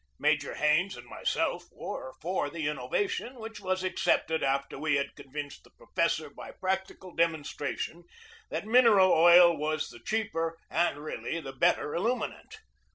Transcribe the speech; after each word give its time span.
Major 0.17 0.55
Hains 0.55 0.97
and 0.97 1.05
myself 1.05 1.65
were 1.71 2.13
for 2.23 2.49
the 2.49 2.65
innovation, 2.67 3.35
which 3.35 3.59
was 3.59 3.83
accepted 3.83 4.41
after 4.41 4.79
we 4.79 4.95
had 4.95 5.15
convinced 5.15 5.63
the 5.63 5.69
professor 5.69 6.27
by 6.31 6.53
practical 6.53 7.13
demonstration 7.13 8.05
that 8.49 8.65
mineral 8.65 9.11
oil 9.11 9.55
was 9.55 9.89
the 9.89 9.99
cheaper 9.99 10.57
and 10.71 10.97
really 10.97 11.39
the 11.39 11.53
better 11.53 11.93
illuminant. 11.93 12.61